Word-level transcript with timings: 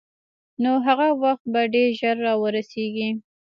نو 0.63 0.71
هغه 0.85 1.07
وخت 1.23 1.43
به 1.53 1.61
ډېر 1.73 1.89
ژر 1.99 2.15
را 2.25 2.33
ورسېږي. 2.41 3.09